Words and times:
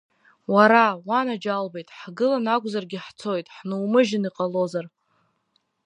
Уара, 0.53 0.83
уанаџьалбеит, 1.07 1.89
ҳгылан 1.99 2.45
акәзаргьы 2.53 2.99
ҳцоит, 3.05 3.47
ҳнумыжьын 3.55 4.23
иҟалозар. 4.29 4.85